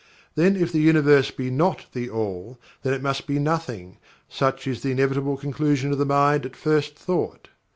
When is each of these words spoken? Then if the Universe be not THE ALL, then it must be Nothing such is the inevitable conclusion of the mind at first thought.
Then 0.33 0.55
if 0.55 0.71
the 0.71 0.79
Universe 0.81 1.29
be 1.29 1.51
not 1.51 1.85
THE 1.93 2.09
ALL, 2.09 2.57
then 2.81 2.91
it 2.95 3.03
must 3.03 3.27
be 3.27 3.37
Nothing 3.37 3.99
such 4.27 4.65
is 4.65 4.81
the 4.81 4.89
inevitable 4.91 5.37
conclusion 5.37 5.91
of 5.91 5.99
the 5.99 6.05
mind 6.07 6.43
at 6.43 6.55
first 6.55 6.95
thought. 6.97 7.49